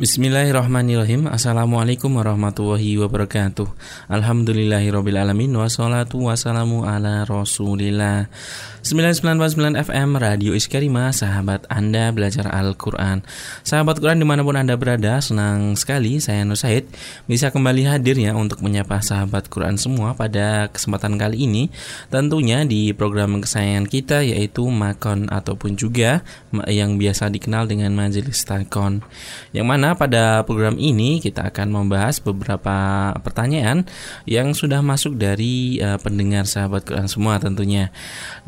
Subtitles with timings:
[0.00, 1.28] Bismillahirrahmanirrahim.
[1.28, 3.68] Assalamualaikum warahmatullahi wabarakatuh.
[4.08, 8.32] Alhamdulillahirrabbilalamin Wassalatu wassalamu ala rasulillah
[8.80, 13.20] 99.9 FM Radio Iskarima Sahabat Anda belajar Al-Quran.
[13.60, 16.88] Sahabat Quran di mana pun Anda berada Senang sekali saya Nur Said
[17.28, 21.68] Bisa kembali hadir ya untuk menyapa sahabat Quran semua Pada kesempatan kali ini.
[22.08, 26.24] Tentunya di program kesayangan kita Yaitu Makon ataupun juga
[26.64, 29.04] Yang biasa dikenal dengan Majelis Takon.
[29.52, 33.84] Yang mana pada program ini kita akan membahas beberapa pertanyaan
[34.24, 37.92] yang sudah masuk dari uh, pendengar sahabat Quran semua tentunya.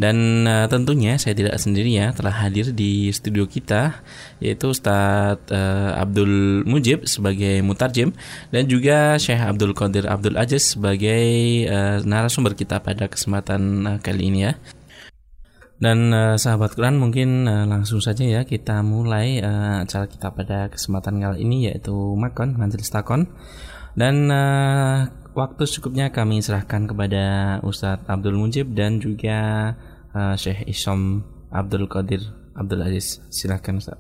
[0.00, 4.02] Dan uh, tentunya saya tidak sendiri ya, telah hadir di studio kita
[4.42, 8.10] yaitu Ustadz uh, Abdul Mujib sebagai mutarjem
[8.50, 11.24] dan juga Syekh Abdul Qadir Abdul Aziz sebagai
[11.68, 14.54] uh, narasumber kita pada kesempatan uh, kali ini ya.
[15.82, 20.70] Dan uh, sahabat Quran mungkin uh, langsung saja ya kita mulai uh, acara kita pada
[20.70, 23.26] kesempatan kali ini yaitu Makon Majelis Takon.
[23.98, 29.72] Dan uh, waktu secukupnya kami serahkan kepada Ustadz Abdul Mujib dan juga
[30.14, 32.22] uh, Syekh Isom Abdul Qadir
[32.56, 33.20] Abdul Aziz.
[33.32, 33.98] Silakan Ustaz.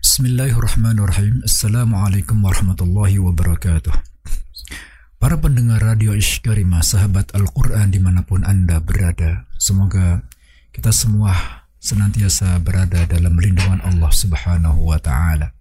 [0.00, 1.44] Bismillahirrahmanirrahim.
[1.44, 3.92] Assalamualaikum warahmatullahi wabarakatuh.
[5.16, 10.20] Para pendengar radio Ishkarimah, sahabat Al-Quran di mana pun Anda berada, semoga
[10.76, 15.56] kita semua senantiasa berada dalam lindungan Allah Subhanahu wa taala.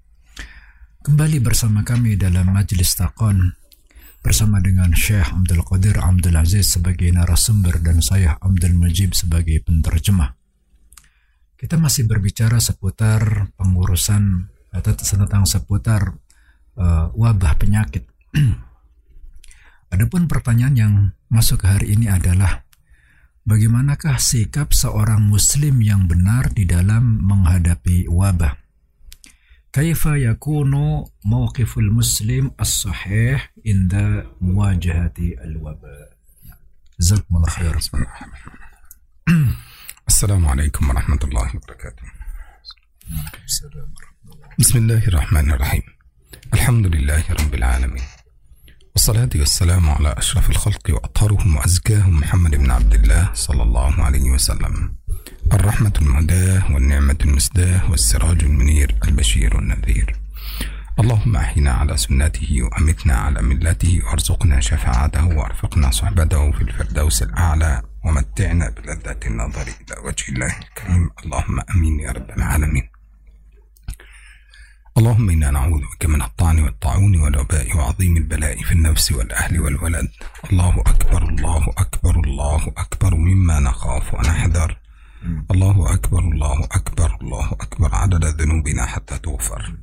[1.05, 3.55] Kembali bersama kami dalam Majlis Taqon
[4.25, 10.33] bersama dengan Syekh Abdul Qadir Abdul Aziz sebagai narasumber dan saya Abdul Majib sebagai penterjemah.
[11.53, 16.17] Kita masih berbicara seputar pengurusan atau tentang seputar
[16.73, 18.09] uh, wabah penyakit.
[19.93, 20.93] Adapun pertanyaan yang
[21.29, 22.65] masuk hari ini adalah
[23.45, 28.64] Bagaimanakah sikap seorang muslim yang benar di dalam menghadapi wabah?
[29.75, 36.17] كيف يكون موقف المسلم الصحيح عند مواجهة الوباء؟
[36.99, 37.79] جزاكم الله خير.
[40.07, 42.03] السلام عليكم ورحمة الله وبركاته.
[43.11, 44.47] وعليكم السلام ورحمة الله.
[44.59, 45.83] بسم الله الرحمن الرحيم.
[46.53, 48.03] الحمد لله رب العالمين.
[48.95, 54.95] والصلاة والسلام على أشرف الخلق وأطهرهم وأزكاهم محمد بن عبد الله صلى الله عليه وسلم.
[55.53, 60.15] الرحمة المهداة والنعمة المسداة والسراج المنير البشير النذير.
[60.99, 68.69] اللهم أحينا على سنته وأمتنا على ملته وارزقنا شفاعته وأرفقنا صحبته في الفردوس الأعلى ومتعنا
[68.69, 71.09] بلذة النظر إلى وجه الله الكريم.
[71.25, 72.94] اللهم أمين يا رب العالمين.
[74.97, 80.09] اللهم إنا نعوذ بك من الطعن والطاعون والوباء وعظيم البلاء في النفس والأهل والولد.
[80.51, 83.15] الله أكبر الله أكبر الله أكبر.
[83.15, 84.77] مما نخاف ونحذر.
[85.51, 87.95] الله أكبر الله أكبر الله أكبر.
[87.95, 89.73] عدد ذنوبنا حتى تغفر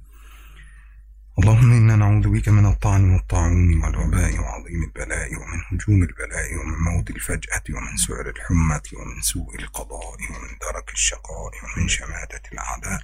[1.39, 7.11] اللهم إنا نعوذ بك من الطعن والطاعون والوباء وعظيم البلاء ومن هجوم البلاء ومن موت
[7.11, 13.00] الفجأة ومن سعر الحمة ومن سوء القضاء ومن درك الشقاء ومن شماتة الأعداء.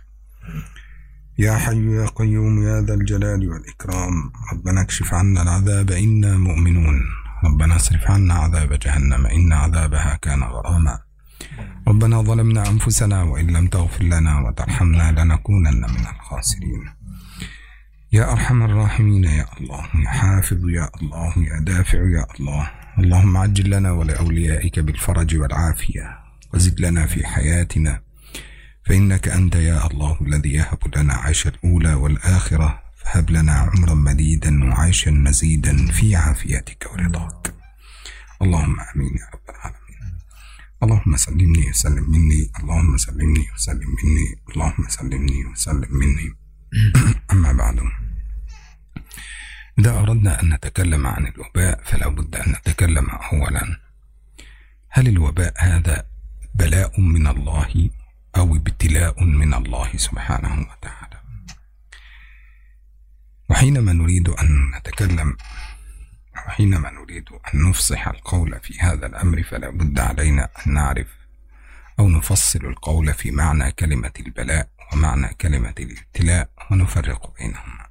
[1.38, 4.32] يا حي يا قيوم يا ذا الجلال والإكرام.
[4.52, 7.02] ربنا اكشف عنا العذاب إنا مؤمنون.
[7.44, 10.98] ربنا اصرف عنا عذاب جهنم إن عذابها كان غراما.
[11.88, 16.84] ربنا ظلمنا أنفسنا وإن لم تغفر لنا وترحمنا لنكونن من الخاسرين.
[18.12, 22.70] يا أرحم الراحمين يا الله يا حافظ يا الله يا دافع يا الله.
[22.98, 26.18] اللهم عجل لنا ولأوليائك بالفرج والعافية
[26.54, 28.07] وزد لنا في حياتنا
[28.88, 35.10] فإنك أنت يا الله الذي يهب لنا عيش الأولى والآخرة فهب لنا عمرا مديدا وعيشا
[35.10, 37.54] مزيدا في عافيتك ورضاك.
[38.42, 40.18] اللهم آمين يا رب العالمين.
[40.82, 46.28] اللهم سلمني وسلم مني اللهم سلمني وسلم مني اللهم سلمني وسلم مني.
[47.32, 47.80] أما بعد.
[49.78, 53.80] إذا أردنا أن نتكلم عن الوباء فلا بد أن نتكلم أولا.
[54.88, 56.06] هل الوباء هذا
[56.54, 57.90] بلاء من الله؟
[58.38, 61.22] أو ابتلاء من الله سبحانه وتعالى.
[63.50, 65.36] وحينما نريد أن نتكلم
[66.46, 71.06] وحينما نريد أن نفصح القول في هذا الأمر فلا بد علينا أن نعرف
[71.98, 77.88] أو نفصل القول في معنى كلمة البلاء ومعنى كلمة الابتلاء ونفرق بينهما.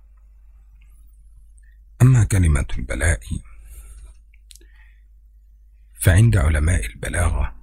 [2.01, 3.19] أما كلمة البلاء
[6.01, 7.55] فعند علماء البلاغة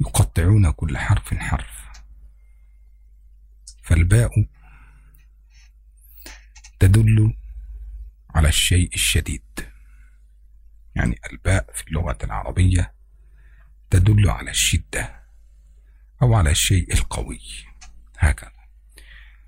[0.00, 1.83] يقطعون كل حرف حرف.
[3.84, 4.46] فالباء
[6.80, 7.34] تدل
[8.34, 9.68] على الشيء الشديد.
[10.94, 12.94] يعني الباء في اللغة العربية
[13.90, 15.22] تدل على الشدة
[16.22, 17.40] أو على الشيء القوي.
[18.18, 18.52] هكذا.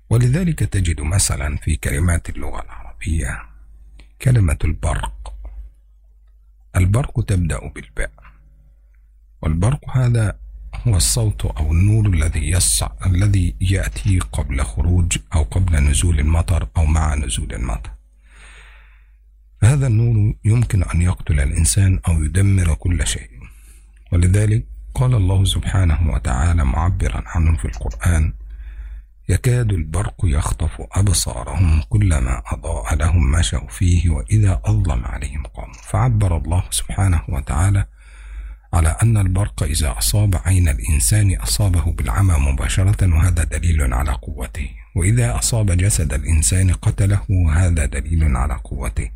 [0.09, 3.49] ولذلك تجد مثلا في كلمات اللغة العربية
[4.21, 5.33] كلمة البرق.
[6.75, 8.13] البرق تبدأ بالباء.
[9.41, 10.39] والبرق هذا
[10.89, 16.85] هو الصوت أو النور الذي يسع الذي يأتي قبل خروج أو قبل نزول المطر أو
[16.85, 17.91] مع نزول المطر.
[19.61, 23.29] فهذا النور يمكن أن يقتل الإنسان أو يدمر كل شيء.
[24.11, 28.33] ولذلك قال الله سبحانه وتعالى معبرا عنه في القرآن
[29.29, 35.73] يكاد البرق يخطف أبصارهم كلما أضاء لهم مشوا فيه وإذا أظلم عليهم قاموا.
[35.73, 37.85] فعبر الله سبحانه وتعالى
[38.73, 44.69] على أن البرق إذا أصاب عين الإنسان أصابه بالعمى مباشرة وهذا دليل على قوته.
[44.95, 49.11] وإذا أصاب جسد الإنسان قتله وهذا دليل على قوته.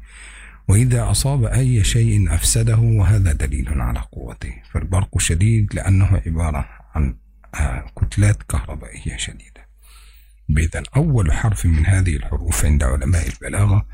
[0.68, 4.53] وإذا أصاب أي شيء أفسده وهذا دليل على قوته.
[4.74, 6.65] فالبرق شديد لأنه عبارة
[6.95, 7.15] عن
[7.56, 9.68] آه، كتلات كهربائية شديدة.
[10.57, 13.86] إذا أول حرف من هذه الحروف عند علماء البلاغة.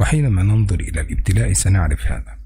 [0.00, 2.43] وحينما ننظر إلى الابتلاء سنعرف هذا.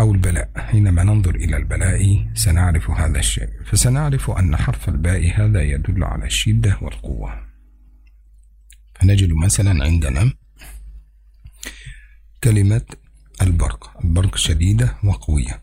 [0.00, 0.50] أو البلاء.
[0.56, 3.48] حينما ننظر إلى البلاء سنعرف هذا الشيء.
[3.66, 7.46] فسنعرف أن حرف الباء هذا يدل على الشدة والقوة.
[9.00, 10.32] فنجد مثلا عندنا
[12.44, 12.82] كلمة
[13.42, 14.04] البرق.
[14.04, 15.62] البرق شديدة وقوية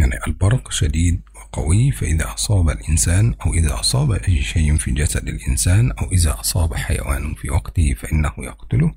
[0.00, 5.92] يعني البرق شديد وقوي فإذا أصاب الإنسان أو إذا أصاب أي شيء في جسد الإنسان
[5.92, 8.94] أو إذا أصاب حيوان في وقته فإنه يقتله.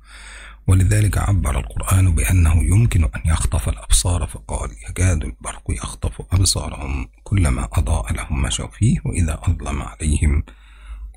[0.66, 8.12] ولذلك عبر القرآن بأنه يمكن أن يخطف الأبصار فقال يكاد البرق يخطف أبصارهم كلما أضاء
[8.12, 10.42] لهم مشوا فيه وإذا أظلم عليهم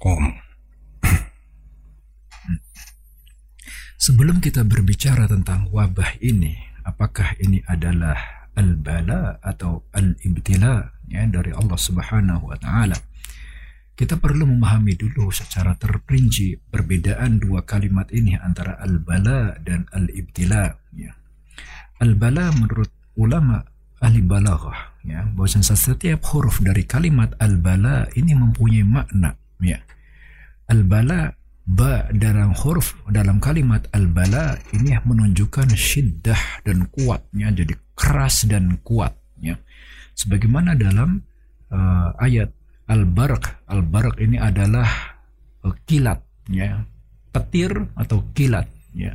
[0.02, 0.32] قاموا
[3.98, 6.54] Sebelum kita berbicara tentang wabah ini,
[6.86, 13.07] apakah ini adalah al-bala atau al-ibtila ya dari Allah Subhanahu wa taala?
[13.98, 21.18] Kita perlu memahami dulu secara terperinci perbedaan dua kalimat ini antara al-bala dan al-ibtila ya.
[21.98, 23.66] Al-bala menurut ulama
[23.98, 29.82] ahli balaghah ya, bahwa setiap huruf dari kalimat al-bala ini mempunyai makna ya.
[30.70, 31.34] Al-bala
[31.66, 39.60] ba dalam huruf dalam kalimat al-bala ini menunjukkan syiddah dan kuatnya jadi keras dan kuatnya
[40.16, 41.20] sebagaimana dalam
[41.74, 42.54] uh, ayat
[42.88, 43.68] al-barq.
[43.68, 44.88] Al-barq ini adalah
[45.64, 46.84] uh, kilat ya.
[47.32, 49.14] Petir atau kilat ya.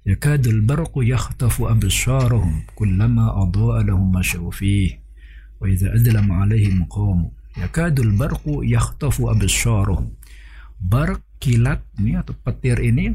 [0.00, 4.96] Yakadul barqu yakhtafu absarahum kullama adaa lahum mashaw fihi
[5.60, 7.28] wa idza adlama alaihim qamu
[7.60, 10.16] yakadul barqu yakhtafu absarahum
[10.80, 13.12] barq kilat ini atau petir ini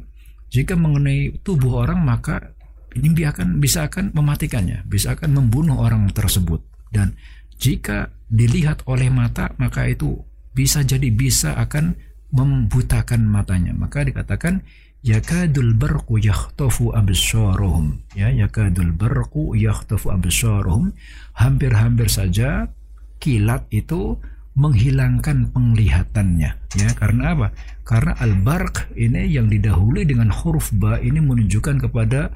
[0.53, 2.53] jika mengenai tubuh orang maka
[2.95, 6.63] ini akan bisa akan mematikannya, bisa akan membunuh orang tersebut.
[6.88, 7.19] Dan
[7.59, 10.19] jika dilihat oleh mata maka itu
[10.55, 11.95] bisa jadi bisa akan
[12.31, 13.75] membutakan matanya.
[13.75, 14.63] Maka dikatakan
[15.03, 17.99] yakadul barqu yakhtafu absarahum.
[18.15, 20.95] Ya, yakadul barqu yakhtafu absarahum.
[21.35, 22.71] Hampir-hampir saja
[23.19, 24.19] kilat itu
[24.55, 27.47] menghilangkan penglihatannya ya karena apa
[27.83, 32.31] karena al-barq ini yang didahului dengan huruf ba ini menunjukkan kepada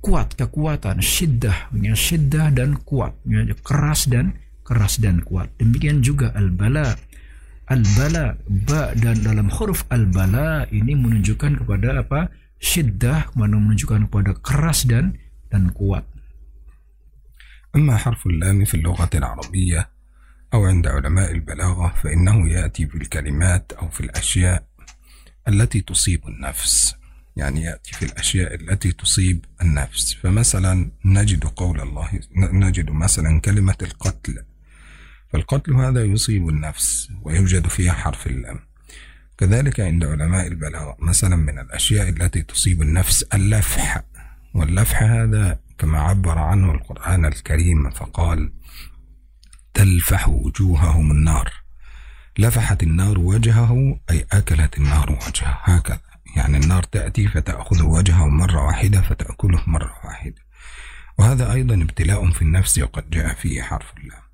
[0.00, 4.40] kuat kekuatan syiddah ya syiddah dan kuat ya, keras dan
[4.70, 5.50] keras dan kuat.
[5.58, 6.94] Demikian juga al-bala.
[7.66, 12.30] Al-bala ba dan dalam huruf al-bala ini menunjukkan kepada apa?
[12.62, 15.18] Syiddah mana menunjukkan kepada keras dan
[15.50, 16.06] dan kuat.
[17.70, 19.88] أما حرف اللام في اللغة العربية
[20.54, 24.66] أو عند علماء البلاغة فإنه يأتي في الكلمات أو في الأشياء
[25.48, 26.94] التي تصيب النفس.
[27.36, 30.14] يعني يأتي في الأشياء التي تصيب النفس.
[30.14, 34.42] فمثلا نجد قول الله نجد مثلا كلمة القتل.
[35.32, 38.58] فالقتل هذا يصيب النفس ويوجد فيها حرف اللام.
[39.38, 44.02] كذلك عند علماء البلاغة مثلا من الأشياء التي تصيب النفس اللفح.
[44.54, 48.52] واللفح هذا كما عبر عنه القرآن الكريم فقال
[49.74, 51.52] تلفح وجوههم النار.
[52.38, 55.60] لفحت النار وجهه أي أكلت النار وجهه.
[55.62, 56.00] هكذا.
[56.36, 60.42] يعني النار تأتي فتأخذ وجهه مرة واحدة فتأكله مرة واحدة.
[61.18, 64.29] وهذا أيضا ابتلاء في النفس وقد جاء فيه حرف اللام.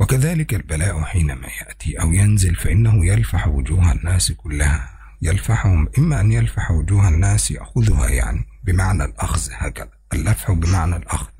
[0.00, 4.90] وكذلك البلاء حينما يأتي أو ينزل فإنه يلفح وجوه الناس كلها.
[5.22, 9.90] يلفحهم إما أن يلفح وجوه الناس يأخذها يعني بمعنى الأخذ هكذا.
[10.12, 11.32] اللفح بمعنى الأخذ.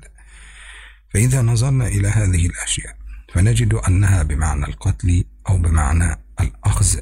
[1.13, 2.95] فإذا نظرنا إلى هذه الأشياء
[3.33, 6.99] فنجد أنها بمعنى القتل أو بمعنى الأخذ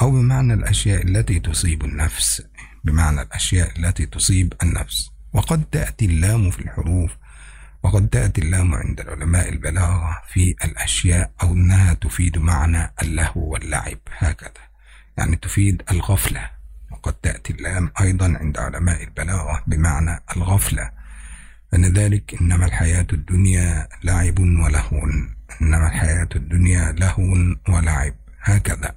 [0.00, 2.42] أو بمعنى الأشياء التي تصيب النفس.
[2.84, 5.10] بمعنى الأشياء التي تصيب النفس.
[5.32, 7.10] وقد تأتي اللام في الحروف
[7.82, 14.62] وقد تأتي اللام عند العلماء البلاغة في الأشياء أو أنها تفيد معنى اللهو واللعب هكذا.
[15.18, 16.50] يعني تفيد الغفلة.
[16.90, 20.90] وقد تأتي اللام أيضا عند علماء البلاغة بمعنى الغفلة.
[21.74, 25.06] أن ذلك إنما الحياة الدنيا لعب ولهو
[25.62, 28.94] إنما الحياة الدنيا لهو ولعب هكذا.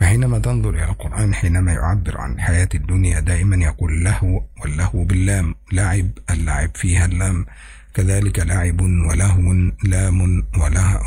[0.00, 5.54] فحينما تنظر إلى القرآن حينما يعبر عن الحياة الدنيا دائما يقول له واللهو باللام.
[5.72, 7.46] لعب اللعب فيها اللام.
[7.94, 9.52] كذلك لعب ولهو
[9.84, 10.46] لام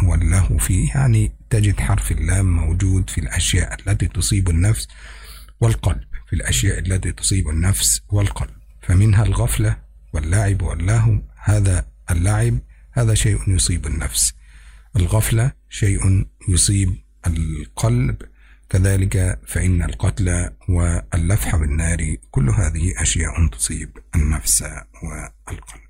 [0.04, 4.88] واللهو فيه يعني تجد حرف اللام موجود في الأشياء التي تصيب النفس
[5.62, 8.50] والقلب في الأشياء التي تصيب النفس والقلب
[8.82, 9.78] فمنها الغفلة
[10.14, 12.60] واللعب واللهو هذا اللعب
[12.92, 14.34] هذا شيء يصيب النفس.
[14.96, 16.96] الغفلة شيء يصيب
[17.28, 18.22] القلب
[18.70, 24.62] كذلك فإن القتل واللفح بالنار كل هذه أشياء تصيب النفس
[25.04, 25.83] والقلب.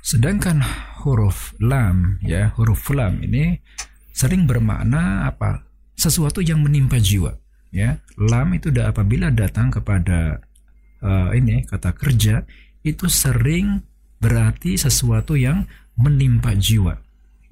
[0.00, 0.64] Sedangkan
[1.04, 3.60] huruf lam ya, huruf lam ini
[4.16, 5.64] sering bermakna apa?
[5.96, 7.36] Sesuatu yang menimpa jiwa
[7.68, 8.00] ya.
[8.16, 10.40] Lam itu apabila datang kepada
[11.04, 12.48] uh, ini kata kerja
[12.80, 13.84] itu sering
[14.20, 15.68] berarti sesuatu yang
[16.00, 16.96] menimpa jiwa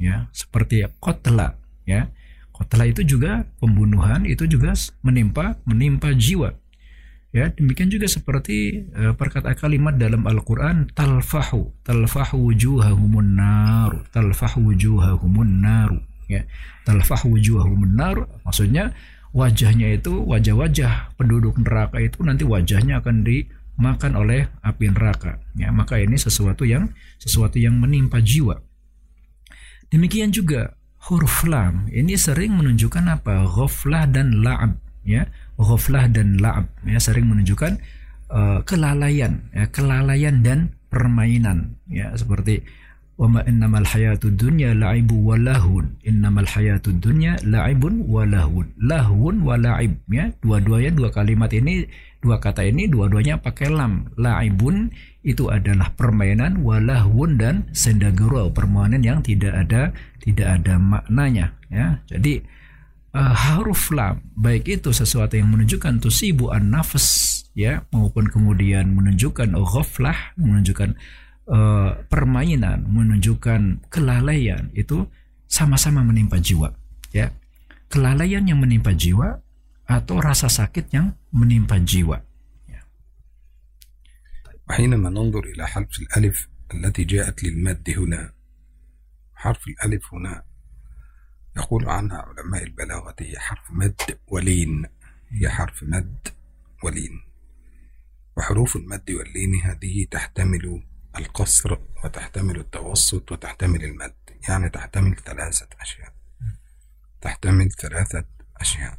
[0.01, 2.09] ya, seperti kotla ya.
[2.49, 4.75] Kotla itu juga pembunuhan itu juga
[5.05, 6.57] menimpa menimpa jiwa
[7.29, 15.61] Ya, demikian juga seperti uh, perkataan kalimat dalam Al-Qur'an talfahu, talfahu wujuhahumun nar, talfahu wujuhahumun
[15.61, 15.93] nar,
[16.25, 16.49] ya.
[16.89, 18.97] Talfahu wujuhahumun nar maksudnya
[19.37, 25.37] wajahnya itu wajah-wajah penduduk neraka itu nanti wajahnya akan dimakan oleh api neraka.
[25.53, 28.57] Ya, maka ini sesuatu yang sesuatu yang menimpa jiwa.
[29.93, 30.81] Demikian juga
[31.13, 33.45] huruf lam ini sering menunjukkan apa?
[33.53, 36.71] Ghaflah dan la'ab, ya ghaflah dan la'ab.
[36.87, 37.83] Ya sering menunjukkan
[38.31, 41.77] uh, kelalaian ya kelalaian dan permainan.
[41.91, 42.65] Ya seperti
[43.19, 49.59] wama innamal hayatud dunya la'ibu wa lahun innamal hayatud dunya la'ibun wa lahun lahun wa
[49.59, 49.99] la'ib.
[50.09, 51.85] Ya dua-duanya dua kalimat ini
[52.23, 54.15] dua kata ini dua-duanya pakai lam.
[54.15, 54.95] La'ibun
[55.27, 59.91] itu adalah permainan walahun dan sendagurau permainan yang tidak ada
[60.23, 61.59] tidak ada maknanya.
[61.69, 62.47] Ya jadi
[63.18, 69.54] uh, huruf lam baik itu sesuatu yang menunjukkan tusibu an nafas ya maupun kemudian menunjukkan
[69.54, 70.98] ghaflah menunjukkan
[71.48, 75.06] uh, permainan menunjukkan kelalaian itu
[75.46, 76.74] sama-sama menimpa jiwa
[77.14, 77.30] ya
[77.88, 79.38] kelalaian yang menimpa jiwa
[79.86, 82.22] atau rasa sakit yang menimpa jiwa
[84.70, 88.32] وحينما ننظر إلى حرف الألف التي جاءت للمد هنا
[89.36, 90.44] حرف الألف هنا
[91.59, 94.87] يقول عنها علماء البلاغة هي حرف مد ولين.
[95.29, 96.29] هي حرف مد
[96.85, 97.23] ولين.
[98.37, 100.83] وحروف المد واللين هذه تحتمل
[101.19, 104.15] القصر وتحتمل التوسط وتحتمل المد
[104.49, 106.13] يعني تحتمل ثلاثة أشياء.
[107.21, 108.25] تحتمل ثلاثة
[108.57, 108.99] أشياء.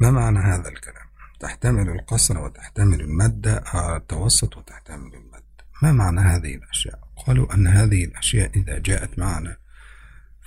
[0.00, 1.06] ما معنى هذا الكلام؟
[1.40, 5.42] تحتمل القصر وتحتمل المد آه، التوسط وتحتمل المد.
[5.82, 9.56] ما معنى هذه الأشياء؟ قالوا أن هذه الأشياء إذا جاءت معنا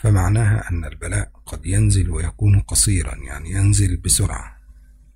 [0.03, 4.57] فمعناها أن البلاء قد ينزل ويكون قصيرا يعني ينزل بسرعة.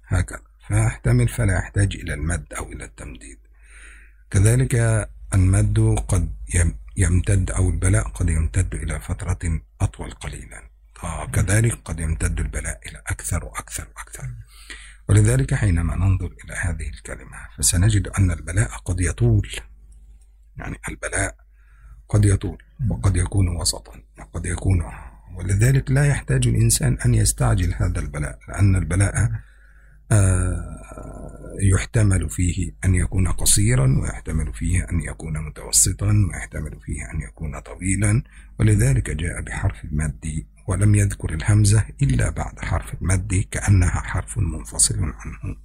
[0.07, 0.41] هكذا.
[0.67, 3.39] فيحتمل فلا يحتاج إلى المد أو إلى التمديد.
[4.31, 4.75] كذلك
[5.33, 6.35] المد قد
[6.97, 10.69] يمتد أو البلاء قد يمتد إلى فترة أطول قليلا.
[11.33, 14.29] كذلك قد يمتد البلاء إلى أكثر وأكثر وأكثر.
[15.09, 19.49] ولذلك حينما ننظر إلى هذه الكلمة فسنجد أن البلاء قد يطول.
[20.57, 21.35] يعني البلاء
[22.09, 22.66] قد يطول.
[22.89, 24.83] وقد يكون وسطا وقد يكون.
[25.35, 29.31] ولذلك لا يحتاج الإنسان أن يستعجل هذا البلاء لأن البلاء
[30.11, 30.77] آه،
[31.61, 38.23] يحتمل فيه أن يكون قصيرا ويحتمل فيه أن يكون متوسطا ويحتمل فيه أن يكون طويلا.
[38.59, 45.55] ولذلك جاء بحرف المد ولم يذكر الهمزة إلا بعد حرف المد كأنها حرف منفصل عنه.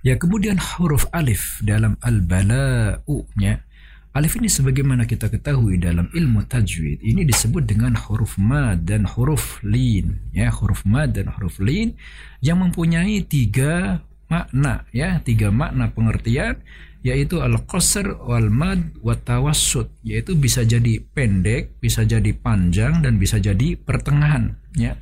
[0.00, 3.68] Ya kemudian huruf alif dalam al-bala'u-nya
[4.10, 9.62] Alif ini sebagaimana kita ketahui dalam ilmu tajwid ini disebut dengan huruf mad dan huruf
[9.62, 11.94] lin ya huruf mad dan huruf lin
[12.42, 16.58] yang mempunyai tiga makna ya tiga makna pengertian
[17.06, 23.38] yaitu al-qasr wal mad wa tawassut yaitu bisa jadi pendek bisa jadi panjang dan bisa
[23.38, 24.98] jadi pertengahan ya.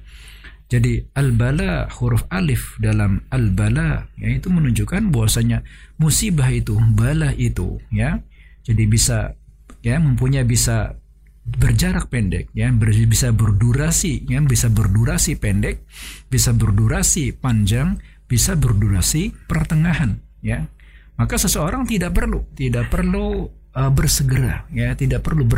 [0.68, 5.64] Jadi al-bala huruf alif dalam al-bala yaitu menunjukkan bahwasanya
[5.96, 8.20] musibah itu bala itu ya
[8.68, 9.32] jadi bisa
[9.80, 11.00] ya mempunyai bisa
[11.48, 12.68] berjarak pendek ya
[13.08, 15.88] bisa berdurasi ya bisa berdurasi pendek
[16.28, 17.96] bisa berdurasi panjang
[18.28, 20.68] bisa berdurasi pertengahan ya
[21.16, 25.48] maka seseorang tidak perlu tidak perlu uh, bersegera ya tidak perlu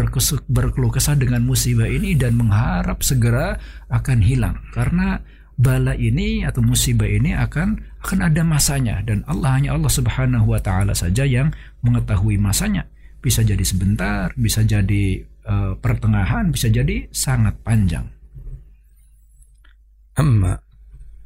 [0.46, 3.58] berkeluh kesah dengan musibah ini dan mengharap segera
[3.90, 5.18] akan hilang karena
[5.60, 10.60] bala ini atau musibah ini akan akan ada masanya dan Allah hanya Allah Subhanahu wa
[10.64, 11.52] taala saja yang
[11.84, 12.88] mengetahui masanya.
[13.20, 18.08] Bisa jadi sebentar, bisa jadi uh, pertengahan, bisa jadi sangat panjang.
[20.18, 20.58] أما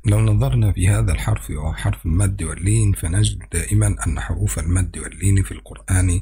[0.06, 5.42] لو نظرنا في هذا الحرف وهو حرف المد واللين فنجد دائما أن حروف المد واللين
[5.42, 6.20] في القرآن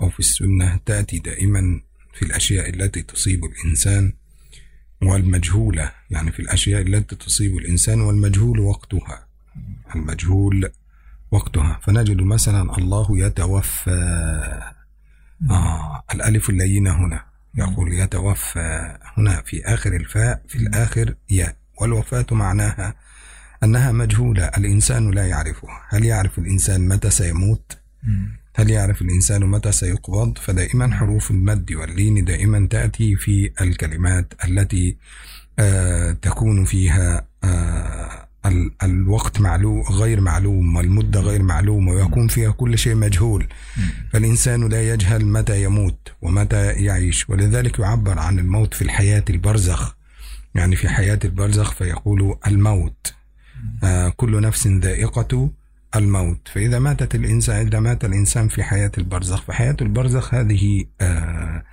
[0.00, 1.80] أو في السنة تأتي دائما
[2.14, 4.12] في الأشياء التي تصيب الإنسان
[5.02, 5.92] والمجهولة.
[6.10, 9.26] يعني في الأشياء التي تصيب الإنسان والمجهول وقتها.
[9.94, 10.70] المجهول
[11.30, 11.80] وقتها.
[11.82, 14.79] فنجد مثلا الله يتوفى.
[15.50, 17.24] آه الألف اللينة هنا.
[17.54, 21.56] يقول يتوفى هنا في آخر الفاء في الآخر ياء.
[21.80, 22.94] والوفاة معناها
[23.64, 25.82] أنها مجهولة الإنسان لا يعرفها.
[25.88, 27.78] هل يعرف الإنسان متى سيموت؟
[28.56, 34.96] هل يعرف الإنسان متى سيقبض؟ فدائما حروف المد واللين دائما تأتي في الكلمات التي
[35.58, 38.19] آه تكون فيها آه
[38.82, 43.46] الوقت معلوم غير معلوم والمدة غير معلومة ويكون فيها كل شيء مجهول.
[44.12, 47.30] فالإنسان لا يجهل متى يموت ومتى يعيش.
[47.30, 49.94] ولذلك يعبر عن الموت في الحياة البرزخ.
[50.54, 53.14] يعني في حياة البرزخ فيقول الموت.
[53.84, 55.50] آه كل نفس ذائقة
[55.96, 56.48] الموت.
[56.54, 61.64] فإذا ماتت الإنسان إذا مات الإنسان في حياة البرزخ فحياة البرزخ هذه آه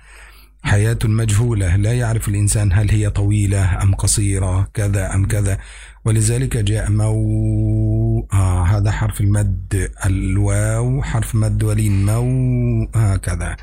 [0.62, 1.76] حياة مجهولة.
[1.76, 5.58] لا يعرف الإنسان هل هي طويلة أم قصيرة كذا أم كذا.
[6.04, 13.56] ولذلك جاء مو آه هذا حرف المد الواو حرف مد ولين مو هكذا.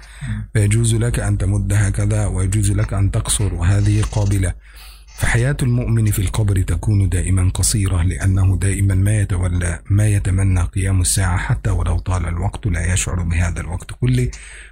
[0.54, 4.54] فيجوز لك أن تمد هكذا ويجوز لك أن تقصر وهذه قابلة.
[5.18, 11.38] فحياة المؤمن في القبر تكون دائما قصيرة لأنه دائما ما يتولى ما يتمنى قيام الساعة
[11.38, 14.32] حتى ولو طال الوقت لا يشعر بهذا الوقت كله.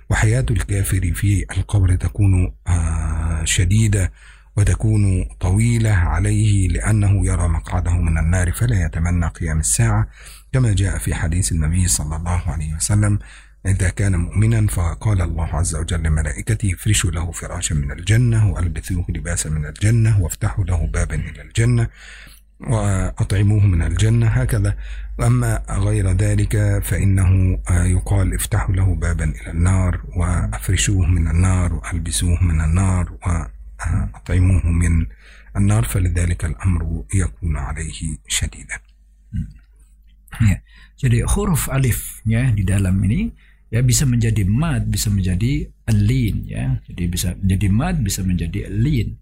[0.09, 4.11] وحياة الكافر في القبر تكون آه، شديدة.
[4.57, 10.07] وتكون طويلة عليه لأنه يرى مقعده من النار فلا يتمنى قيام الساعة
[10.53, 13.19] كما جاء في حديث النبي صلى الله عليه وسلم
[13.65, 19.49] إذا كان مؤمنا فقال الله عز وجل لملائكته افرشوا له فراشا من الجنة وألبثوه لباسا
[19.49, 21.87] من الجنة وافتحوا له بابا إلى الجنة
[22.59, 24.77] وأطعموه من الجنة هكذا.
[25.21, 32.61] أما غير ذلك فإنه يقال افتحوا له بابا إلى النار وأفرشوه من النار وألبسوه من
[32.61, 33.17] النار
[33.82, 35.06] وأطعموه من
[35.56, 38.78] النار فلذلك الأمر يكون عليه شديدا
[40.38, 40.60] Ya,
[41.00, 43.32] jadi huruf alif ya di dalam ini
[43.72, 46.78] ya bisa menjadi mad, bisa menjadi lin ya.
[46.84, 49.16] Jadi bisa menjadi mad, bisa menjadi lin.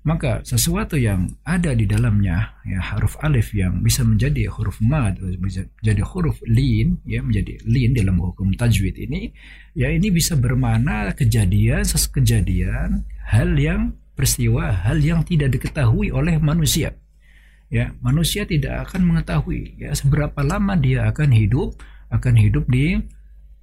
[0.00, 5.68] Maka sesuatu yang ada di dalamnya ya huruf alif yang bisa menjadi huruf mad, bisa
[5.84, 9.28] jadi huruf lin ya menjadi lin dalam hukum tajwid ini
[9.76, 16.95] ya ini bisa bermakna kejadian kejadian hal yang peristiwa hal yang tidak diketahui oleh manusia.
[17.67, 21.75] Ya manusia tidak akan mengetahui ya seberapa lama dia akan hidup
[22.13, 22.95] akan hidup di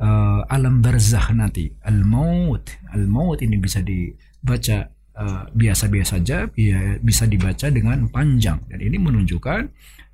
[0.03, 1.72] uh, alam barzah nanti.
[1.87, 8.61] Al maut al maut ini bisa dibaca uh, biasa-biasa saja ya, bisa dibaca dengan panjang.
[8.68, 9.61] Dan ini menunjukkan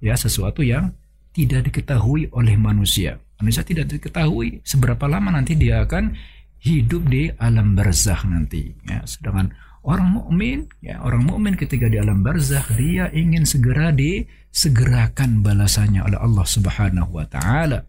[0.05, 0.95] ya sesuatu yang
[1.33, 3.19] tidak diketahui oleh manusia.
[3.39, 6.15] Manusia tidak diketahui seberapa lama nanti dia akan
[6.63, 8.75] hidup di alam barzah nanti.
[8.87, 9.55] Ya sedangkan
[9.87, 16.19] orang mukmin ya orang mukmin ketika di alam barzah dia ingin segera disegerakan balasannya oleh
[16.19, 17.87] Allah Subhanahu wa taala.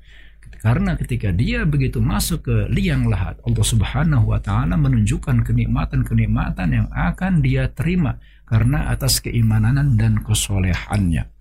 [0.59, 6.87] Karena ketika dia begitu masuk ke liang lahat Allah Subhanahu wa taala menunjukkan kenikmatan-kenikmatan yang
[6.91, 11.31] akan dia terima karena atas keimanan dan kesolehannya.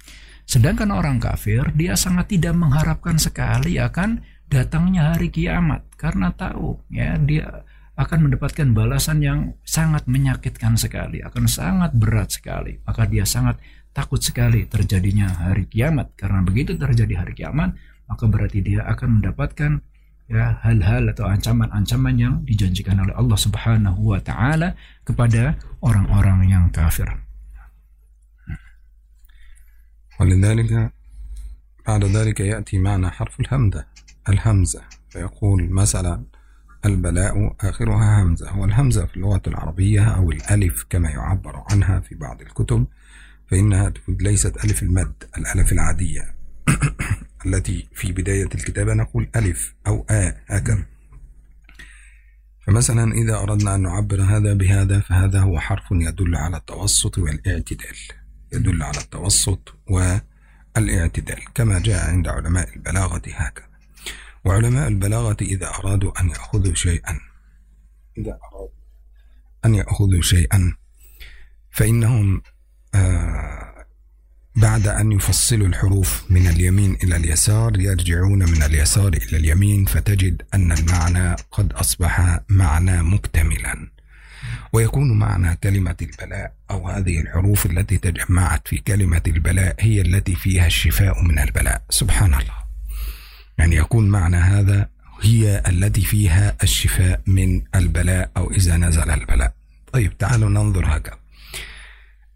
[0.48, 7.17] Sedangkan orang kafir dia sangat tidak mengharapkan sekali akan datangnya hari kiamat karena tahu ya
[7.17, 12.81] dia akan mendapatkan balasan yang sangat menyakitkan sekali, akan sangat berat sekali.
[12.81, 13.61] Maka dia sangat
[13.93, 16.17] takut sekali terjadinya hari kiamat.
[16.17, 17.77] Karena begitu terjadi hari kiamat,
[18.09, 19.77] maka berarti dia akan mendapatkan
[20.25, 24.73] ya hal-hal atau ancaman-ancaman yang dijanjikan oleh Allah Subhanahu wa taala
[25.05, 27.09] kepada orang-orang yang kafir.
[30.13, 30.93] ولذلك
[31.87, 33.85] بعد ذلك يأتي معنا حرف الهمزة
[34.28, 34.82] الهمزة.
[35.10, 36.24] فيقول مثلا
[36.84, 42.86] البلاء آخرها همزة والهمزة في اللغة العربية أو الألف كما يعبر عنها في بعض الكتب
[43.50, 46.34] فإنها ليست ألف المد الألف العادية.
[47.46, 50.86] التي في بداية الكتابة نقول ألف أو آ هكذا.
[52.66, 57.96] فمثلا إذا أردنا أن نعبر هذا بهذا فهذا هو حرف يدل على التوسط والاعتدال.
[58.52, 63.67] يدل على التوسط والاعتدال كما جاء عند علماء البلاغة هكذا.
[64.48, 67.20] وعلماء البلاغة إذا أرادوا أن يأخذوا شيئا
[68.18, 68.68] إذا أرادوا
[69.64, 70.76] أن يأخذوا شيئا
[71.70, 72.42] فإنهم
[72.94, 73.86] آه
[74.56, 80.72] بعد أن يفصلوا الحروف من اليمين إلى اليسار يرجعون من اليسار إلى اليمين فتجد أن
[80.72, 83.90] المعنى قد أصبح معنى مكتملا.
[84.72, 90.66] ويكون معنى كلمة البلاء أو هذه الحروف التي تجمعت في كلمة البلاء هي التي فيها
[90.66, 91.82] الشفاء من البلاء.
[91.90, 92.57] سبحان الله.
[93.58, 94.88] يعني يكون معنى هذا
[95.22, 99.54] هي التي فيها الشفاء من البلاء أو إذا نزل البلاء.
[99.92, 101.18] طيب تعالوا ننظر هكذا.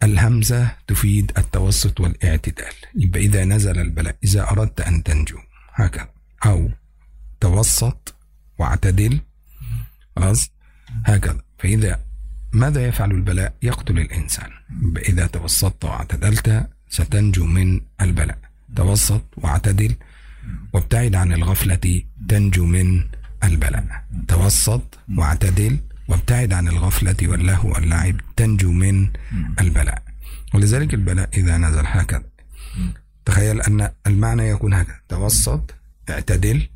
[0.03, 2.75] الهمزة تفيد التوسط والاعتدال.
[2.95, 5.39] يبقى إذا نزل البلاء إذا أردت أن تنجو
[5.75, 6.09] هكذا.
[6.47, 6.71] أو
[7.41, 8.15] توسط
[8.59, 9.21] واعتدل
[10.17, 10.51] خلاص؟
[11.05, 11.41] هكذا.
[11.59, 12.01] فإذا
[12.53, 14.51] ماذا يفعل البلاء؟ يقتل الإنسان.
[14.97, 18.39] إذا توسطت واعتدلت ستنجو من البلاء.
[18.77, 19.95] توسط واعتدل
[20.73, 23.03] وابتعد عن الغفلة تنجو من
[23.45, 24.05] البلاء.
[24.29, 25.79] توسط واعتدل
[26.09, 29.09] وابتعد عن الغفلة واللهو واللعب تنجو من
[29.61, 30.03] البلاء.
[30.55, 32.25] ولذلك البلاء إذا نزل هكذا.
[33.25, 34.97] تخيل أن المعنى يكون هكذا.
[35.09, 35.75] توسط
[36.11, 36.69] اعتدل.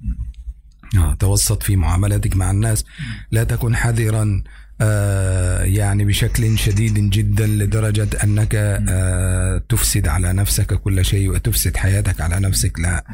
[0.97, 2.85] آه، توسط في معاملتك مع الناس.
[3.31, 4.43] لا تكن حذرا
[4.81, 12.21] آه يعني بشكل شديد جدا لدرجة أنك آه تفسد على نفسك كل شيء وتفسد حياتك
[12.21, 12.79] على نفسك.
[12.79, 13.05] لا.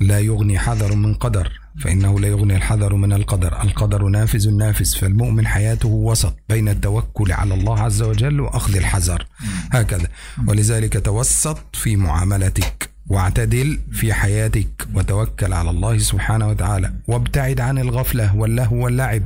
[0.00, 3.62] لا يغني حذر من قدر فإنه لا يغني الحذر من القدر.
[3.62, 9.26] القدر نافذ نافذ فالمؤمن حياته وسط بين التوكل على الله عز وجل وأخذ الحذر.
[9.72, 10.08] هكذا.
[10.46, 18.36] ولذلك توسط في معاملتك واعتدل في حياتك وتوكل على الله سبحانه وتعالى وابتعد عن الغفلة
[18.36, 19.22] واللهو واللعب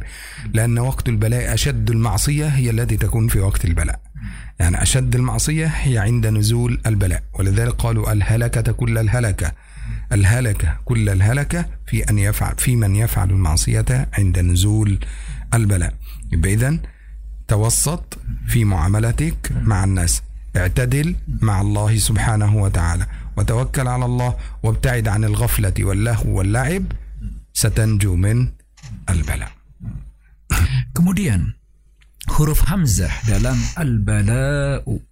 [0.54, 4.00] لأن وقت البلاء أشد المعصية هي التي تكون في وقت البلاء.
[4.60, 7.22] يعني أشد المعصية هي عند نزول البلاء.
[7.34, 9.52] ولذلك قالوا الهلكة كل الهلكة.
[10.12, 14.98] الهلكة كل الهلكة في أن يفعل في من يفعل المعصية عند نزول
[15.54, 15.94] البلاء.
[16.32, 16.80] يبقى إذن
[17.48, 20.22] توسط في معاملتك مع الناس.
[20.56, 23.06] اعتدل مع الله سبحانه وتعالى.
[23.36, 26.84] وتوكل على الله وابتعد عن الغفلة واللهو واللعب.
[27.54, 28.48] ستنجو من
[29.10, 29.52] البلاء.
[30.96, 31.54] Kemudian
[32.36, 35.07] huruf hamzah dalam al-bala'u.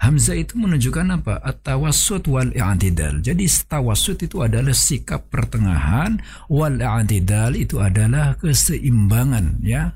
[0.00, 1.44] Hamzah itu menunjukkan apa?
[1.44, 3.20] At-tawassut wal i'tidal.
[3.20, 6.16] Jadi tawassut itu adalah sikap pertengahan,
[6.48, 9.92] wal i'tidal itu adalah keseimbangan ya.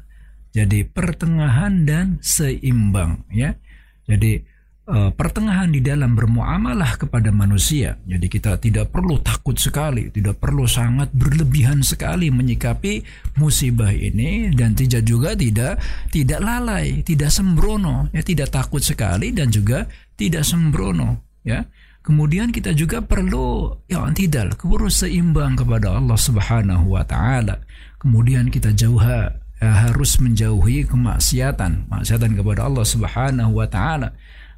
[0.52, 3.56] Jadi pertengahan dan seimbang ya.
[4.04, 4.44] Jadi
[4.88, 7.96] uh, pertengahan di dalam bermuamalah kepada manusia.
[8.04, 13.04] Jadi kita tidak perlu takut sekali, tidak perlu sangat berlebihan sekali menyikapi
[13.40, 15.80] musibah ini dan tidak juga tidak
[16.12, 21.64] tidak lalai, tidak sembrono, ya tidak takut sekali dan juga tidak sembrono, ya.
[22.04, 27.64] Kemudian kita juga perlu ya tidak keburu seimbang kepada Allah Subhanahu wa taala.
[27.96, 34.12] Kemudian kita jauh ya, harus menjauhi kemaksiatan, maksiatan kepada Allah Subhanahu wa taala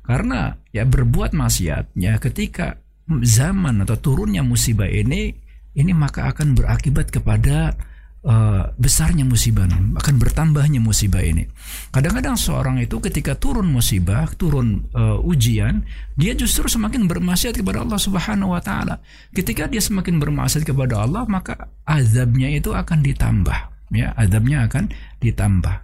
[0.07, 5.35] karena ya berbuat maksiat ya ketika zaman atau turunnya musibah ini
[5.77, 7.77] ini maka akan berakibat kepada
[8.27, 11.47] uh, besarnya musibah akan bertambahnya musibah ini.
[11.95, 15.87] Kadang-kadang seorang itu ketika turun musibah, turun uh, ujian,
[16.19, 18.99] dia justru semakin bermaksiat kepada Allah Subhanahu wa taala.
[19.31, 23.59] Ketika dia semakin bermaksiat kepada Allah, maka azabnya itu akan ditambah,
[23.95, 24.91] ya, azabnya akan
[25.23, 25.77] ditambah.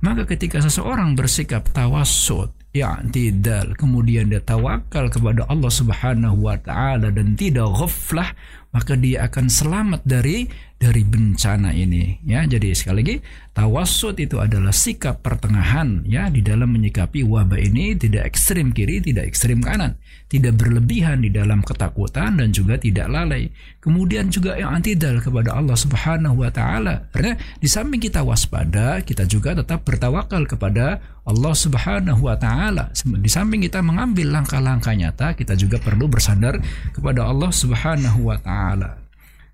[0.00, 7.34] Maka ketika seseorang bersikap tawassut, i'tidal kemudian dia tawakal kepada Allah Subhanahu wa taala dan
[7.34, 8.30] tidak ghaflah
[8.70, 10.46] maka dia akan selamat dari
[10.80, 12.40] dari bencana ini ya.
[12.48, 13.16] Jadi sekali lagi
[13.52, 19.28] tawassut itu adalah sikap pertengahan ya di dalam menyikapi wabah ini tidak ekstrim kiri tidak
[19.28, 20.00] ekstrim kanan
[20.32, 23.52] tidak berlebihan di dalam ketakutan dan juga tidak lalai.
[23.84, 29.28] Kemudian juga yang antidal kepada Allah Subhanahu wa taala karena di samping kita waspada kita
[29.28, 30.96] juga tetap bertawakal kepada
[31.28, 32.88] Allah Subhanahu wa taala.
[32.96, 36.56] Di samping kita mengambil langkah-langkah nyata kita juga perlu bersandar
[36.96, 38.99] kepada Allah Subhanahu wa taala.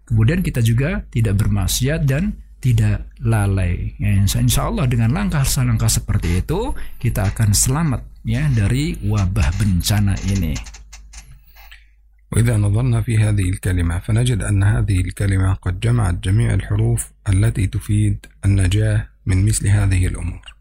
[0.05, 3.97] Kemudian kita juga tidak bermaksiat dan tidak lalai.
[3.97, 10.53] Ya, insya Allah dengan langkah-langkah seperti itu kita akan selamat ya dari wabah bencana ini.
[12.31, 18.25] وإذا نظرنا في هذه الكلمة فنجد أن هذه الكلمة قد جمعت جميع الحروف التي تفيد
[18.45, 20.54] النجاة من مثل هذه الأمور.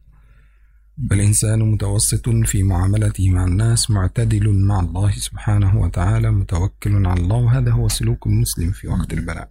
[1.09, 7.35] فالإنسان متوسط في معاملته مع الناس معتدل مع الله سبحانه وتعالى متوكل على الله.
[7.35, 9.49] وهذا هو سلوك المسلم في وقت البلاء.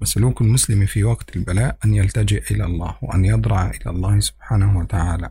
[0.00, 5.30] وسلوك المسلم في وقت البلاء أن يلتجئ إلى الله وأن يضرع إلى الله سبحانه وتعالى.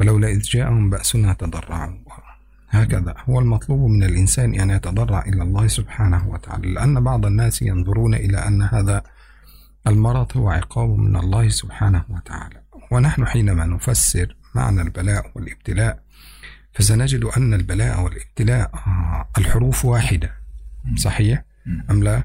[0.00, 1.96] ولولا إذ جاءهم بأسنا تضرعوا.
[2.68, 6.72] هكذا هو المطلوب من الإنسان أن يتضرع إلى الله سبحانه وتعالى.
[6.72, 9.02] لأن بعض الناس ينظرون إلى أن هذا
[9.86, 12.65] المرض هو عقاب من الله سبحانه وتعالى.
[12.90, 16.02] ونحن حينما نفسر معنى البلاء والابتلاء
[16.72, 20.32] فسنجد أن البلاء والابتلاء آه، الحروف واحدة.
[20.96, 21.42] صحيح؟
[21.90, 22.22] أم لا؟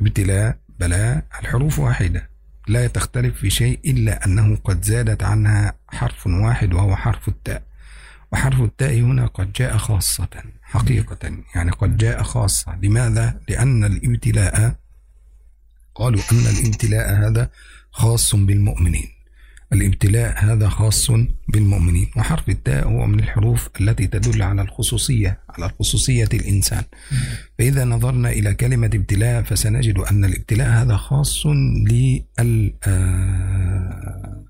[0.00, 2.28] ابتلاء بلاء الحروف واحدة.
[2.68, 7.62] لا تختلف في شيء إلا أنه قد زادت عنها حرف واحد وهو حرف التاء.
[8.32, 10.28] وحرف التاء هنا قد جاء خاصة
[10.62, 11.32] حقيقة.
[11.54, 12.78] يعني قد جاء خاصة.
[12.82, 14.74] لماذا؟ لأن الابتلاء
[15.94, 17.50] قالوا أن الابتلاء هذا
[17.90, 19.13] خاص بالمؤمنين.
[19.74, 21.10] الابتلاء هذا خاص
[21.48, 26.82] بالمؤمنين وحرف التاء هو من الحروف التي تدل على الخصوصية على خصوصية الإنسان.
[27.58, 34.44] فإذا نظرنا إلى كلمة ابتلاء فسنجد أن الابتلاء هذا خاص لل آه،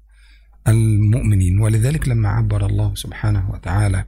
[1.60, 4.04] ولذلك لما عبر الله سبحانه وتعالى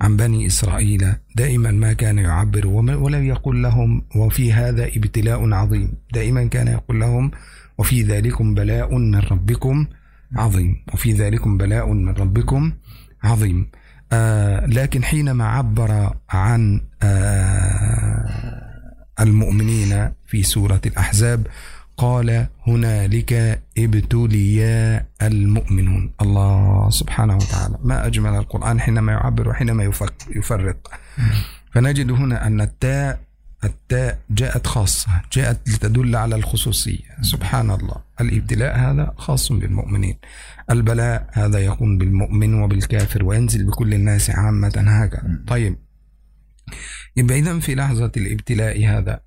[0.00, 5.92] عن بني إسرائيل دائما ما كان يعبر ولم يقل لهم وفي هذا ابتلاء عظيم.
[6.12, 7.30] دائما كان يقول لهم
[7.78, 9.86] وفي ذلكم بلاء من ربكم.
[10.36, 10.84] عظيم.
[10.94, 12.72] وفي ذلكم بلاء من ربكم
[13.24, 13.70] عظيم.
[14.12, 18.62] آه لكن حينما عبر عن آه
[19.20, 21.46] المؤمنين في سورة الأحزاب
[21.96, 24.60] قال هنالك ابتلي
[25.22, 26.12] المؤمنون.
[26.22, 27.78] الله سبحانه وتعالى.
[27.84, 29.92] ما أجمل القرآن حينما يعبر وحينما
[30.30, 30.90] يفرق
[31.72, 33.25] فنجد هنا أن التاء
[33.66, 37.22] التاء جاءت خاصة جاءت لتدل على الخصوصية.
[37.22, 37.96] سبحان الله.
[38.20, 40.18] الابتلاء هذا خاص بالمؤمنين.
[40.70, 45.44] البلاء هذا يكون بالمؤمن وبالكافر وينزل بكل الناس عامة هكذا.
[45.46, 45.76] طيب.
[47.16, 49.20] يبقى إذا في لحظة الابتلاء هذا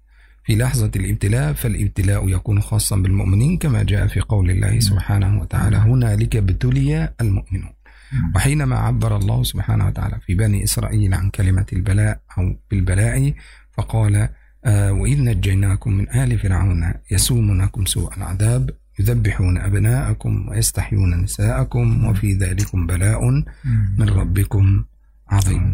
[0.43, 6.35] في لحظة الابتلاء فالابتلاء يكون خاصا بالمؤمنين كما جاء في قول الله سبحانه وتعالى هنالك
[6.35, 7.73] ابتلي المؤمنون.
[8.35, 13.33] وحينما عبر الله سبحانه وتعالى في بني إسرائيل عن كلمة البلاء أو بالبلاء
[13.79, 14.29] فقال
[14.65, 22.87] آه وإذ نجيناكم من آل فرعون يسومونكم سوء العذاب يذبحون أبناءكم ويستحيون نساءكم وفي ذلكم
[22.87, 23.21] بلاء
[23.97, 24.83] من ربكم
[25.29, 25.65] عظيم.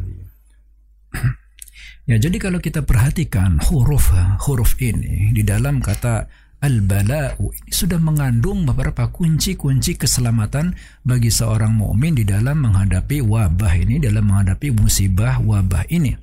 [2.05, 4.13] Ya, jadi kalau kita perhatikan huruf
[4.45, 6.29] huruf ini di dalam kata
[6.65, 10.73] al-bala'u ini sudah mengandung beberapa kunci-kunci keselamatan
[11.05, 16.17] bagi seorang mukmin di dalam menghadapi wabah ini, dalam menghadapi musibah wabah ini.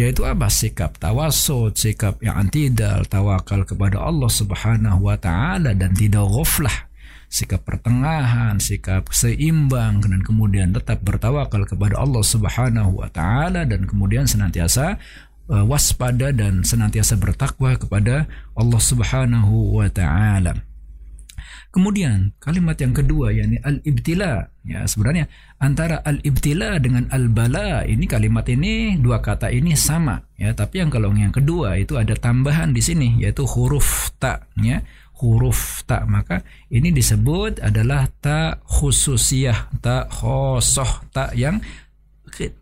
[0.00, 0.48] Yaitu apa?
[0.48, 6.88] Sikap tawasud, sikap yang antidal, tawakal kepada Allah Subhanahu wa taala dan tidak ghaflah
[7.34, 14.22] sikap pertengahan, sikap seimbang dan kemudian tetap bertawakal kepada Allah Subhanahu wa taala dan kemudian
[14.22, 15.02] senantiasa
[15.48, 20.64] uh, waspada dan senantiasa bertakwa kepada Allah Subhanahu wa taala.
[21.74, 24.46] Kemudian kalimat yang kedua yakni al-ibtila.
[24.62, 25.26] Ya, sebenarnya
[25.58, 31.10] antara al-ibtila dengan al-bala ini kalimat ini dua kata ini sama ya, tapi yang kalau
[31.10, 34.86] yang kedua itu ada tambahan di sini yaitu huruf ta ya
[35.18, 41.58] huruf ta maka ini disebut adalah ta khususiyah ta khosoh ta yang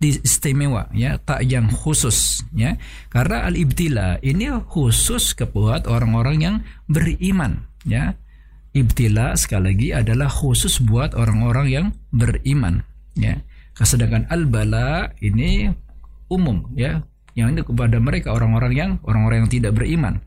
[0.01, 2.77] istimewa ya tak yang khusus ya.
[3.09, 6.57] Karena al ibtila ini khusus kebuat orang-orang yang
[6.89, 8.17] beriman ya.
[8.73, 12.81] Ibtila sekali lagi adalah khusus buat orang-orang yang beriman
[13.17, 13.41] ya.
[13.77, 15.69] Sedangkan al bala ini
[16.33, 17.05] umum ya.
[17.33, 20.21] Yang ini kepada mereka orang-orang yang orang-orang yang tidak beriman.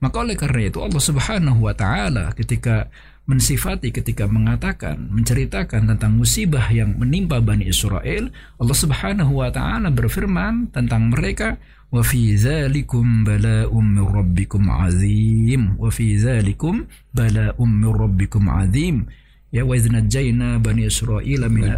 [0.00, 2.88] Maka oleh karena itu Allah Subhanahu wa taala ketika
[3.28, 10.74] mensifati ketika mengatakan, menceritakan tentang musibah yang menimpa Bani Israel, Allah Subhanahu wa taala berfirman
[10.74, 11.60] tentang mereka,
[11.94, 19.06] "Wa fi dzalikum bala'um min rabbikum azim." Wa fi dzalikum bala'um min rabbikum azim.
[19.50, 21.74] Ya wa idnajayna bani Israel min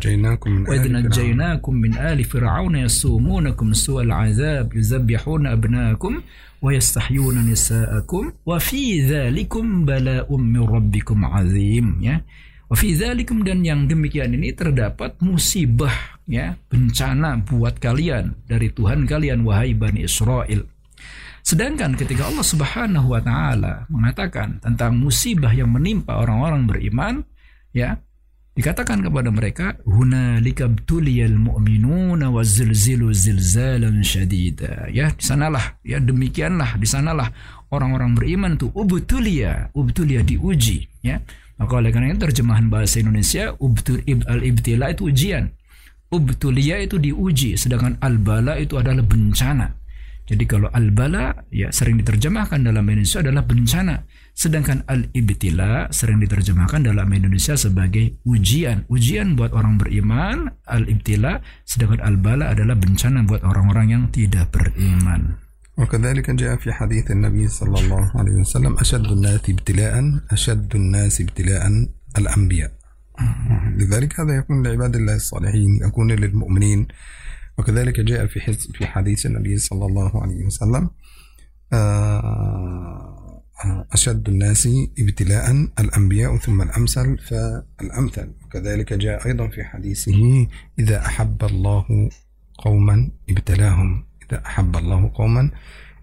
[0.68, 6.20] wa idnajaynakum min ali fir'auna yasumunakum su'al azab yuzabbihuna abnaakum
[6.62, 11.26] wayastahyuna nisa'akum wa fi dzalikum bala'um min rabbikum
[11.98, 12.22] ya.
[12.70, 19.44] Wa fi dan yang demikian ini terdapat musibah ya, bencana buat kalian dari Tuhan kalian
[19.44, 20.64] wahai Bani Israel.
[21.42, 27.14] Sedangkan ketika Allah Subhanahu wa taala mengatakan tentang musibah yang menimpa orang-orang beriman,
[27.74, 27.98] ya,
[28.52, 36.76] Dikatakan kepada mereka, "Hunalika btuliyal mu'minuna wa zilzilu zilzalan syadida." Ya, di sanalah, ya demikianlah,
[36.76, 37.32] di sanalah
[37.72, 41.24] orang-orang beriman tuh ubtulia, ubtulia diuji, ya.
[41.56, 45.48] Maka oleh karena itu terjemahan bahasa Indonesia ubtul al-ibtila itu ujian.
[46.12, 49.80] Ubtulia itu diuji, sedangkan al-bala itu adalah bencana.
[50.28, 54.04] Jadi kalau al-bala ya sering diterjemahkan dalam Indonesia adalah bencana.
[54.37, 58.85] Sedangkan al-ibtila sering diterjemahkan dalam Indonesia sebagai ujian.
[58.85, 65.47] Ujian buat orang beriman, al-ibtila, sedangkan al-bala adalah bencana buat orang-orang yang tidak beriman.
[65.77, 69.93] وكذلك جاء في حديث النبي صلى الله عليه وسلم أشد الناس ابتلاء
[70.33, 71.63] أشد الناس ابتلاء
[72.17, 72.71] الأنبياء
[73.77, 76.87] لذلك هذا يكون لعباد الله الصالحين يكون للمؤمنين
[77.57, 78.39] وكذلك جاء في
[78.73, 80.89] في حديث النبي صلى الله عليه وسلم
[81.73, 83.10] آه،
[83.92, 88.28] أشد الناس ابتلاء الأنبياء ثم الأمثل فالأمثل.
[88.44, 90.46] وكذلك جاء أيضا في حديثه
[90.78, 92.08] إذا أحب الله
[92.58, 94.04] قوما ابتلاهم.
[94.30, 95.50] إذا أحب الله قوما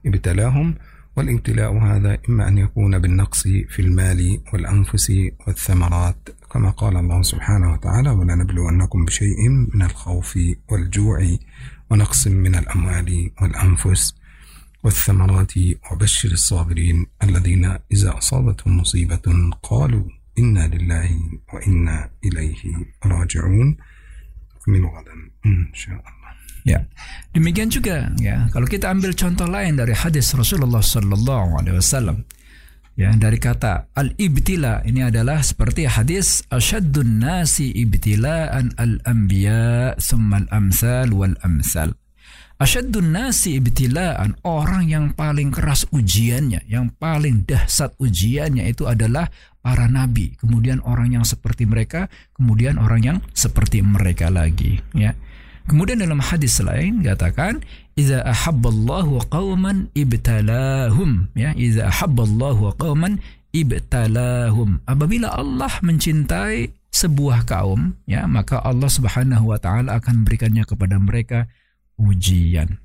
[0.06, 0.76] ابتلاهم.
[1.18, 5.12] والابتلاء هذا إما أن يكون بالنقص في المال والأنفس
[5.48, 11.28] والثمرات كما قال الله سبحانه وتعالى ولنبلونكم بشيء من الخوف والجوع
[11.92, 14.16] ونقص من الأموال والأنفس.
[14.84, 15.54] والثمرات
[15.92, 19.26] وبشر الصابرين الذين إذا أصابتهم مصيبة
[19.64, 20.04] قالوا
[20.40, 21.10] إنا لله
[21.54, 22.62] وإنا إليه
[23.06, 23.78] راجعون
[24.68, 25.16] من غدا
[25.46, 26.20] إن شاء الله
[26.68, 26.86] Ya,
[27.32, 28.52] demikian juga ya.
[28.52, 32.28] Kalau kita ambil contoh lain dari hadis Rasulullah Sallallahu Alaihi Wasallam,
[33.00, 41.34] ya dari kata al-ibtila ini adalah seperti hadis asyaddun nasi ibtilaan al-anbiya thumma al-amsal wal
[41.48, 41.96] amsal.
[42.60, 44.36] Asyaddun nasi ibtilaan.
[44.44, 49.32] Orang yang paling keras ujiannya, yang paling dahsyat ujiannya itu adalah
[49.64, 55.16] para nabi, kemudian orang yang seperti mereka, kemudian orang yang seperti mereka lagi, ya.
[55.72, 61.54] Kemudian dalam hadis lain katakan idza ahabballahu qauman ibtalahum ya.
[61.54, 63.22] Idza ahabballahu qauman
[63.54, 64.82] ibtalahum.
[64.90, 71.46] Apabila Allah mencintai sebuah kaum ya maka Allah Subhanahu wa taala akan berikannya kepada mereka
[72.00, 72.80] ujian.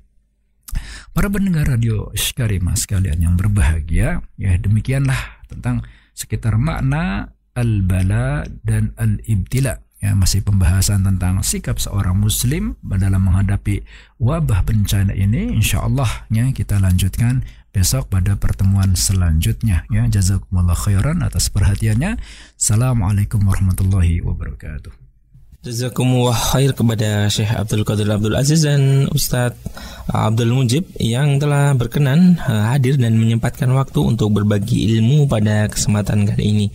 [1.15, 9.79] Para pendengar radio Sykarima sekalian yang berbahagia, ya demikianlah tentang sekitar makna al-bala dan al-ibtila.
[10.03, 13.81] Ya masih pembahasan tentang sikap seorang muslim dalam menghadapi
[14.19, 15.55] wabah bencana ini.
[15.55, 19.87] Insyaallah ya kita lanjutkan besok pada pertemuan selanjutnya.
[19.89, 22.19] Ya jazakumullah khairan atas perhatiannya.
[22.59, 25.04] Assalamualaikum warahmatullahi wabarakatuh
[25.65, 29.57] Jazakumullah khair kepada Syekh Abdul Qadir Abdul Aziz dan Ustadz
[30.05, 36.29] Abdul Mujib yang telah berkenan uh, hadir dan menyempatkan waktu untuk berbagi ilmu pada kesempatan
[36.29, 36.67] kali ini.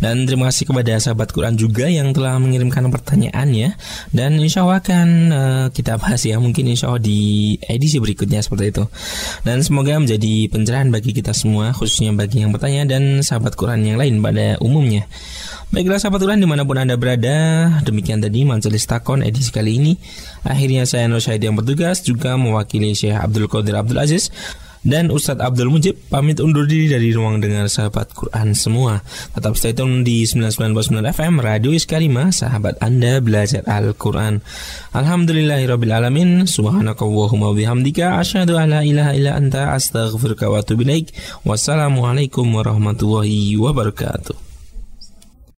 [0.00, 3.76] Dan terima kasih kepada sahabat Quran juga yang telah mengirimkan pertanyaannya
[4.16, 8.72] dan insya Allah akan uh, kita bahas ya mungkin insya Allah di edisi berikutnya seperti
[8.72, 8.84] itu.
[9.44, 14.00] Dan semoga menjadi pencerahan bagi kita semua khususnya bagi yang bertanya dan sahabat Quran yang
[14.00, 15.04] lain pada umumnya.
[15.72, 19.92] Baiklah sahabat Tuhan di mana pun Anda berada Demikian tadi Majelis Takon edisi kali ini
[20.46, 24.30] Akhirnya saya Nur Syahid yang bertugas Juga mewakili Syekh Abdul Qadir Abdul Aziz
[24.82, 29.00] dan Ustadz Abdul Mujib pamit undur diri dari ruang dengar sahabat Quran semua.
[29.30, 30.74] Tetap stay tune di 99.9
[31.14, 34.42] FM Radio Iskarima, sahabat Anda belajar Al-Quran.
[34.90, 40.82] Alhamdulillahirrabbilalamin, subhanakallahumma bihamdika, asyhadu ala ilaha illa anta, astaghfirka wa atubu
[41.46, 44.51] Wassalamualaikum warahmatullahi wabarakatuh.